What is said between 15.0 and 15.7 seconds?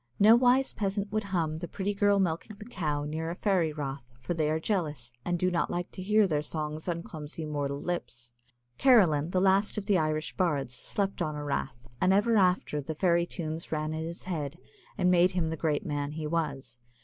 made him the